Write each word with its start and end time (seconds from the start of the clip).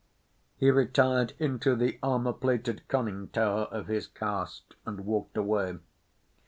He 0.57 0.71
retired 0.71 1.33
into 1.37 1.75
the 1.75 1.99
armour 2.01 2.33
plated 2.33 2.81
conning 2.87 3.27
tower 3.27 3.65
of 3.65 3.85
his 3.85 4.07
caste 4.07 4.73
and 4.83 5.05
walked 5.05 5.37
away. 5.37 5.77